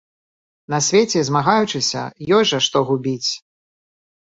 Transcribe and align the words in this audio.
На 0.75 0.79
свеце, 0.87 1.19
змагаючыся, 1.29 2.09
ёсць 2.41 2.51
жа 2.57 2.67
што 2.71 2.87
губіць! 2.93 3.29